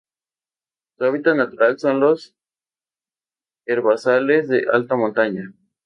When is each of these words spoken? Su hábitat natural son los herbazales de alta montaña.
Su 0.97 1.05
hábitat 1.05 1.35
natural 1.35 1.77
son 1.77 1.99
los 1.99 2.33
herbazales 3.67 4.47
de 4.47 4.63
alta 4.73 4.95
montaña. 4.95 5.53